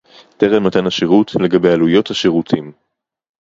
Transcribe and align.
טרם 0.37 0.67
מתן 0.67 0.85
השירות, 0.87 1.31
לגבי 1.41 1.69
עלויות 1.71 2.09
השירותים 2.09 2.71